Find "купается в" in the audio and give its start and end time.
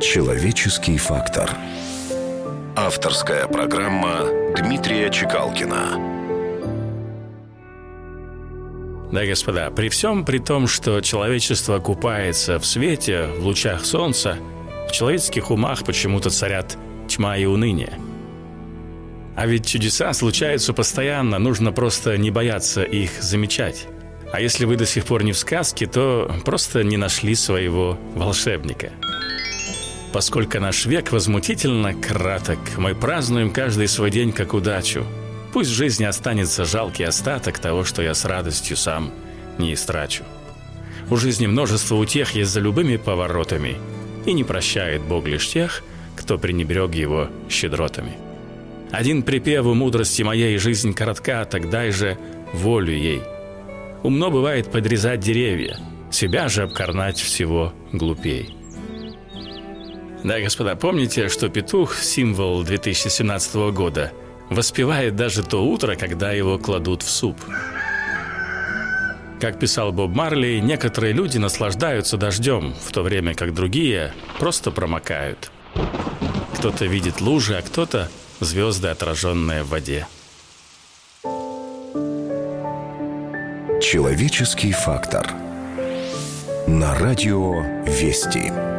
11.80-12.64